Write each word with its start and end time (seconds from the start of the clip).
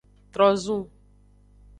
Trozun. 0.33 0.81